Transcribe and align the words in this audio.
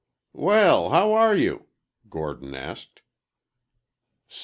"Well, 0.33 0.89
how 0.89 1.13
are 1.13 1.35
you?" 1.35 1.67
Gordon 2.09 2.55
asked. 2.55 3.01